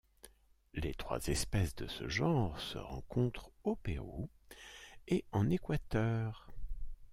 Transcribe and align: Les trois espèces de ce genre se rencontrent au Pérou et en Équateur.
Les 0.73 0.95
trois 0.95 1.27
espèces 1.27 1.75
de 1.75 1.85
ce 1.87 2.09
genre 2.09 2.59
se 2.59 2.79
rencontrent 2.79 3.51
au 3.63 3.75
Pérou 3.75 4.31
et 5.07 5.23
en 5.31 5.47
Équateur. 5.51 6.47